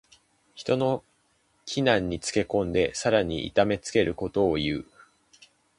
[0.55, 1.03] 人の
[1.65, 4.83] 危難につけ込んでさらに痛めつけることをいう。